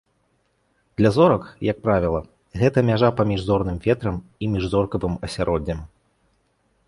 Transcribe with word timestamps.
Для 0.97 1.09
зорак, 1.17 1.43
як 1.71 1.77
правіла, 1.85 2.21
гэта 2.61 2.83
мяжа 2.89 3.09
паміж 3.19 3.39
зорным 3.49 3.77
ветрам 3.85 4.15
і 4.45 4.49
міжзоркавым 4.53 5.13
асяроддзем. 5.27 5.79